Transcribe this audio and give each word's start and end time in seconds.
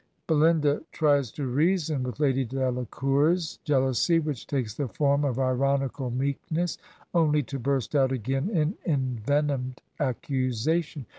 "'Belinda 0.27 0.81
tries 0.91 1.31
to 1.33 1.45
reason 1.45 2.01
with 2.01 2.19
Lady 2.19 2.43
Delacour's 2.43 3.59
jeal 3.63 3.81
ousy, 3.81 4.19
which 4.19 4.47
takes 4.47 4.73
the 4.73 4.87
form 4.87 5.23
of 5.23 5.37
ironical 5.37 6.09
meekness, 6.09 6.79
only 7.13 7.43
to 7.43 7.59
burst 7.59 7.95
out 7.95 8.11
again 8.11 8.49
in 8.49 8.73
envenomed 8.83 9.83
accusation. 9.99 11.05